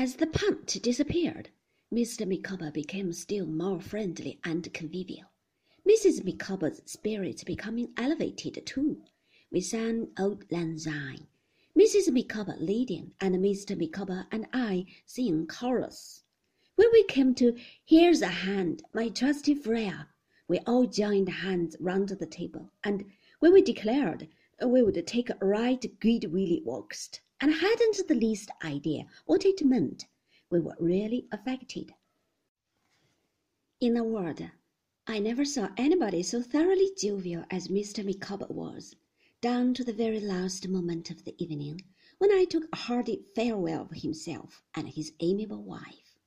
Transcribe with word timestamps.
As 0.00 0.14
the 0.14 0.28
punt 0.28 0.80
disappeared, 0.80 1.50
Mr. 1.92 2.24
Micawber 2.24 2.70
became 2.70 3.12
still 3.12 3.46
more 3.46 3.80
friendly 3.80 4.38
and 4.44 4.72
convivial. 4.72 5.26
Mrs. 5.84 6.24
Micawber's 6.24 6.80
spirits 6.84 7.42
becoming 7.42 7.92
elevated 7.96 8.64
too. 8.64 9.02
We 9.50 9.60
sang 9.60 10.12
Auld 10.16 10.44
Lang 10.52 10.78
Syne, 10.78 11.26
Mrs. 11.76 12.12
Micawber 12.12 12.54
leading, 12.60 13.12
and 13.20 13.34
Mr. 13.44 13.76
Micawber 13.76 14.28
and 14.30 14.46
I 14.52 14.86
singing 15.04 15.48
chorus. 15.48 16.22
When 16.76 16.92
we 16.92 17.02
came 17.02 17.34
to 17.34 17.56
Here's 17.84 18.22
a 18.22 18.28
Hand, 18.28 18.84
My 18.94 19.08
Trusty 19.08 19.56
Freya, 19.56 20.06
we 20.46 20.60
all 20.60 20.86
joined 20.86 21.28
hands 21.28 21.74
round 21.80 22.10
the 22.10 22.24
table, 22.24 22.70
and 22.84 23.04
when 23.40 23.52
we 23.52 23.62
declared 23.62 24.28
we 24.64 24.80
would 24.80 25.04
take 25.08 25.28
a 25.28 25.44
right 25.44 25.84
good 25.98 26.32
Willie 26.32 26.62
Waught, 26.64 27.18
and 27.40 27.54
hadn't 27.54 28.06
the 28.08 28.14
least 28.14 28.50
idea 28.64 29.06
what 29.26 29.44
it 29.44 29.64
meant, 29.64 30.06
we 30.50 30.58
were 30.60 30.76
really 30.80 31.26
affected. 31.30 31.94
In 33.80 33.96
a 33.96 34.02
word, 34.02 34.50
I 35.06 35.20
never 35.20 35.44
saw 35.44 35.68
anybody 35.76 36.22
so 36.22 36.42
thoroughly 36.42 36.90
jovial 37.00 37.44
as 37.50 37.68
Mr. 37.68 38.04
Micawber 38.04 38.48
was, 38.48 38.96
down 39.40 39.72
to 39.74 39.84
the 39.84 39.92
very 39.92 40.20
last 40.20 40.66
moment 40.68 41.10
of 41.10 41.24
the 41.24 41.34
evening, 41.42 41.82
when 42.18 42.32
I 42.32 42.44
took 42.44 42.64
a 42.72 42.76
hearty 42.76 43.24
farewell 43.34 43.82
of 43.82 44.02
himself 44.02 44.62
and 44.74 44.88
his 44.88 45.12
amiable 45.20 45.62
wife. 45.62 46.18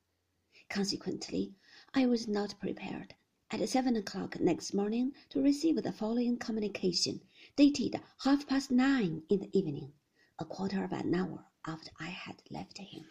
Consequently, 0.70 1.52
I 1.92 2.06
was 2.06 2.26
not 2.26 2.58
prepared 2.58 3.14
at 3.50 3.68
seven 3.68 3.96
o'clock 3.96 4.40
next 4.40 4.72
morning 4.72 5.12
to 5.28 5.42
receive 5.42 5.82
the 5.82 5.92
following 5.92 6.38
communication, 6.38 7.20
dated 7.54 8.00
half 8.24 8.46
past 8.46 8.70
nine 8.70 9.22
in 9.28 9.40
the 9.40 9.58
evening, 9.58 9.92
a 10.42 10.44
quarter 10.44 10.82
of 10.82 10.92
an 10.92 11.14
hour 11.14 11.44
after 11.68 11.92
I 12.00 12.08
had 12.08 12.42
left 12.50 12.78
him. 12.78 13.04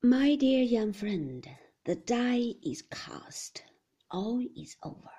My 0.00 0.36
dear 0.36 0.62
young 0.62 0.92
friend, 0.92 1.44
the 1.84 1.96
die 1.96 2.54
is 2.62 2.82
cast. 2.82 3.64
All 4.12 4.40
is 4.56 4.76
over. 4.84 5.10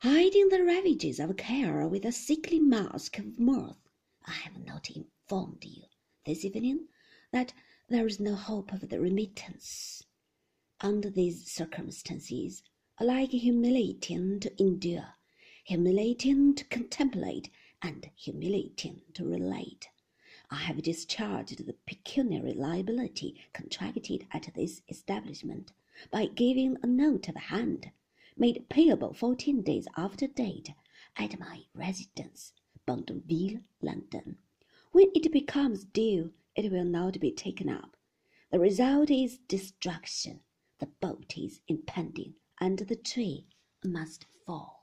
Hiding 0.00 0.50
the 0.50 0.62
ravages 0.62 1.18
of 1.18 1.38
care 1.38 1.88
with 1.88 2.04
a 2.04 2.12
sickly 2.12 2.60
mask 2.60 3.18
of 3.18 3.40
mirth, 3.40 3.78
I 4.26 4.32
have 4.32 4.62
not 4.62 4.90
informed 4.90 5.64
you 5.64 5.84
this 6.26 6.44
evening 6.44 6.88
that 7.32 7.54
there 7.88 8.06
is 8.06 8.20
no 8.20 8.34
hope 8.34 8.74
of 8.74 8.90
the 8.90 9.00
remittance. 9.00 10.02
Under 10.82 11.08
these 11.08 11.50
circumstances, 11.50 12.62
alike 12.98 13.30
humiliating 13.30 14.38
to 14.40 14.62
endure, 14.62 15.14
humiliating 15.64 16.54
to 16.56 16.64
contemplate, 16.66 17.48
and 17.82 18.08
humiliating 18.14 19.02
to 19.14 19.28
relate, 19.28 19.88
I 20.50 20.56
have 20.56 20.82
discharged 20.82 21.66
the 21.66 21.74
pecuniary 21.86 22.54
liability 22.54 23.40
contracted 23.52 24.26
at 24.32 24.52
this 24.54 24.82
establishment 24.88 25.72
by 26.10 26.26
giving 26.26 26.76
a 26.82 26.86
note 26.86 27.28
of 27.28 27.36
hand, 27.36 27.90
made 28.36 28.68
payable 28.68 29.14
fourteen 29.14 29.62
days 29.62 29.86
after 29.96 30.26
date, 30.26 30.72
at 31.16 31.38
my 31.38 31.62
residence, 31.74 32.52
Pentonville, 32.86 33.60
London. 33.80 34.36
When 34.92 35.10
it 35.14 35.32
becomes 35.32 35.84
due, 35.84 36.32
it 36.54 36.70
will 36.70 36.84
not 36.84 37.18
be 37.20 37.30
taken 37.30 37.68
up. 37.68 37.96
The 38.50 38.58
result 38.58 39.10
is 39.10 39.38
destruction. 39.48 40.40
The 40.80 40.88
bolt 41.00 41.36
is 41.36 41.60
impending, 41.68 42.34
and 42.60 42.78
the 42.78 42.96
tree 42.96 43.46
must 43.84 44.26
fall. 44.46 44.81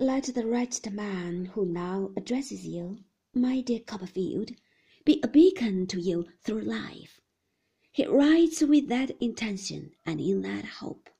Let 0.00 0.24
the 0.34 0.44
wretched 0.44 0.92
man 0.92 1.44
who 1.44 1.64
now 1.64 2.10
addresses 2.16 2.66
you 2.66 3.04
my 3.32 3.60
dear 3.60 3.78
Copperfield, 3.78 4.50
be 5.04 5.20
a 5.22 5.28
beacon 5.28 5.86
to 5.86 6.00
you 6.00 6.26
through 6.42 6.62
life. 6.62 7.20
He 7.92 8.04
writes 8.04 8.60
with 8.60 8.88
that 8.88 9.12
intention 9.20 9.92
and 10.04 10.20
in 10.20 10.42
that 10.42 10.64
hope. 10.64 11.10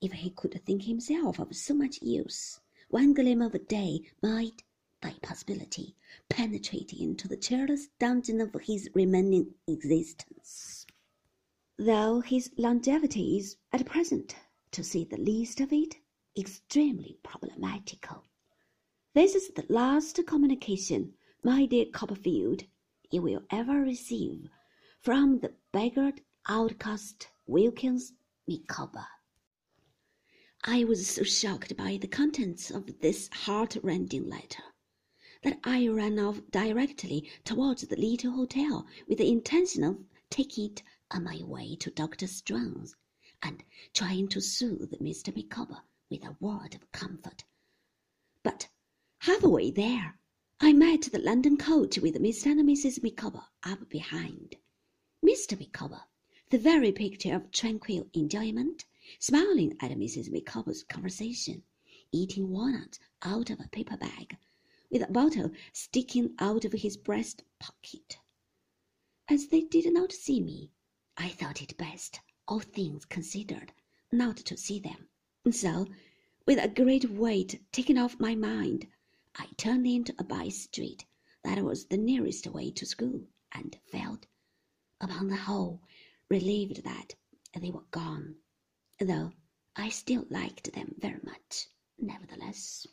If 0.00 0.12
he 0.12 0.30
could 0.30 0.64
think 0.64 0.84
himself 0.84 1.38
of 1.38 1.54
so 1.54 1.74
much 1.74 2.00
use, 2.00 2.58
one 2.88 3.12
gleam 3.12 3.42
of 3.42 3.54
a 3.54 3.58
day 3.58 4.00
might, 4.22 4.62
by 5.02 5.14
possibility, 5.20 5.94
penetrate 6.30 6.94
into 6.94 7.28
the 7.28 7.36
cheerless 7.36 7.88
dungeon 7.98 8.40
of 8.40 8.54
his 8.62 8.88
remaining 8.94 9.54
existence. 9.66 10.86
Though 11.76 12.20
his 12.20 12.50
longevity 12.56 13.36
is, 13.36 13.58
at 13.74 13.84
present, 13.84 14.36
to 14.70 14.82
say 14.82 15.04
the 15.04 15.18
least 15.18 15.60
of 15.60 15.70
it, 15.70 15.96
extremely 16.38 17.18
problematical. 17.22 18.24
This 19.14 19.34
is 19.34 19.48
the 19.50 19.64
last 19.68 20.20
communication 20.26 21.14
my 21.42 21.64
dear 21.64 21.86
Copperfield, 21.92 22.64
you 23.10 23.22
will 23.22 23.42
ever 23.50 23.80
receive 23.80 24.48
from 25.00 25.38
the 25.38 25.54
beggared 25.72 26.20
outcast 26.48 27.28
Wilkins 27.46 28.12
Micawber. 28.46 29.06
I 30.64 30.84
was 30.84 31.08
so 31.08 31.22
shocked 31.22 31.76
by 31.76 31.98
the 32.00 32.08
contents 32.08 32.70
of 32.70 33.00
this 33.00 33.28
heart-rending 33.32 34.28
letter 34.28 34.62
that 35.42 35.60
I 35.64 35.86
ran 35.88 36.18
off 36.18 36.40
directly 36.50 37.30
towards 37.44 37.82
the 37.82 37.96
little 37.96 38.32
hotel 38.32 38.86
with 39.06 39.18
the 39.18 39.30
intention 39.30 39.84
of 39.84 40.04
taking 40.28 40.72
it 40.72 40.82
on 41.12 41.24
my 41.24 41.40
way 41.44 41.76
to 41.76 41.90
Dr. 41.90 42.26
Strong's 42.26 42.96
and 43.42 43.62
trying 43.94 44.28
to 44.28 44.40
soothe 44.40 44.92
Mr. 45.00 45.34
Micawber 45.34 45.82
with 46.10 46.24
a 46.24 46.36
word 46.40 46.74
of 46.74 46.92
comfort. 46.92 47.44
But 48.42 48.68
halfway 49.18 49.70
there, 49.70 50.18
I 50.60 50.72
met 50.72 51.02
the 51.02 51.18
London 51.18 51.56
coach 51.56 51.98
with 51.98 52.14
Mr. 52.14 52.46
and 52.46 52.60
Mrs. 52.60 53.02
Micawber 53.02 53.44
up 53.62 53.88
behind. 53.88 54.56
Mr. 55.24 55.58
Micawber, 55.58 56.02
the 56.50 56.58
very 56.58 56.92
picture 56.92 57.34
of 57.34 57.50
tranquil 57.50 58.08
enjoyment, 58.14 58.84
smiling 59.18 59.76
at 59.80 59.90
Mrs. 59.90 60.30
Micawber's 60.30 60.84
conversation, 60.84 61.64
eating 62.12 62.50
walnuts 62.50 63.00
out 63.22 63.50
of 63.50 63.58
a 63.60 63.68
paper 63.68 63.96
bag, 63.96 64.36
with 64.90 65.02
a 65.02 65.12
bottle 65.12 65.50
sticking 65.72 66.34
out 66.38 66.64
of 66.64 66.72
his 66.72 66.96
breast 66.96 67.42
pocket. 67.58 68.18
As 69.28 69.48
they 69.48 69.62
did 69.62 69.92
not 69.92 70.12
see 70.12 70.40
me, 70.40 70.70
I 71.16 71.30
thought 71.30 71.60
it 71.60 71.76
best, 71.76 72.20
all 72.46 72.60
things 72.60 73.04
considered, 73.04 73.72
not 74.12 74.36
to 74.36 74.56
see 74.56 74.78
them. 74.78 75.08
So, 75.52 75.86
with 76.44 76.58
a 76.58 76.66
great 76.66 77.08
weight 77.08 77.62
taken 77.70 77.96
off 77.96 78.18
my 78.18 78.34
mind, 78.34 78.88
I 79.36 79.46
turned 79.56 79.86
into 79.86 80.12
a 80.18 80.24
by 80.24 80.48
street 80.48 81.04
that 81.44 81.62
was 81.62 81.86
the 81.86 81.96
nearest 81.96 82.48
way 82.48 82.72
to 82.72 82.84
school, 82.84 83.28
and 83.52 83.78
felt, 83.92 84.26
upon 85.00 85.28
the 85.28 85.36
whole, 85.36 85.82
relieved 86.28 86.82
that 86.82 87.14
they 87.54 87.70
were 87.70 87.86
gone, 87.92 88.38
though 88.98 89.34
I 89.76 89.88
still 89.90 90.26
liked 90.30 90.72
them 90.72 90.96
very 90.98 91.20
much, 91.22 91.68
nevertheless. 91.96 92.88